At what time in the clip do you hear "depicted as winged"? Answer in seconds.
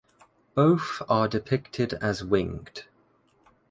1.27-2.85